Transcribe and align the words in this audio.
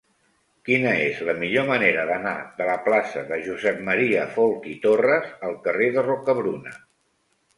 Quina 0.67 0.93
és 1.01 1.19
la 1.27 1.33
millor 1.41 1.65
manera 1.71 2.05
d'anar 2.11 2.33
de 2.61 2.67
la 2.69 2.77
plaça 2.87 3.23
de 3.27 3.37
Josep 3.49 3.83
M. 3.91 3.97
Folch 4.37 4.67
i 4.73 4.75
Torres 4.89 5.29
al 5.51 5.55
carrer 5.69 5.91
de 5.99 6.05
Rocabruna? 6.09 6.77